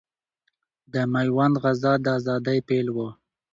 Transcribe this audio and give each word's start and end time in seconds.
د 0.93 0.95
ميوند 1.13 1.55
غزا 1.63 1.93
د 2.03 2.05
اذادۍ 2.17 2.59
پيل 2.67 2.87
ؤ 2.95 3.07